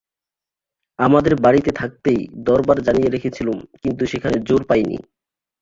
[0.99, 4.97] আমাদের বাড়িতে থাকতেই দরবার জানিয়ে রেখেছিলুম কিন্তু সেখানে জোর পাই নি।